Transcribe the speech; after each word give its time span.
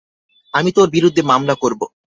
আমি 0.53 0.69
তোর 0.77 0.87
বিরুদ্ধে 0.95 1.21
মামলা 1.23 1.55
করব! 1.55 1.81